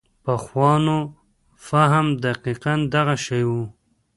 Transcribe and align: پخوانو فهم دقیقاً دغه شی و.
پخوانو 0.23 0.99
فهم 1.67 2.07
دقیقاً 2.27 2.75
دغه 2.93 3.15
شی 3.25 3.43
و. 3.53 3.55